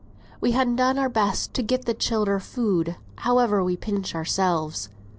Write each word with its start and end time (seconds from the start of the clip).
We 0.41 0.53
han 0.53 0.75
done 0.75 0.97
our 0.97 1.09
best 1.09 1.53
to 1.53 1.61
gi' 1.61 1.75
the 1.77 1.93
childer 1.93 2.39
food, 2.39 2.95
howe'er 3.19 3.63
we 3.63 3.77
pinched 3.77 4.15
ourselves." 4.15 4.89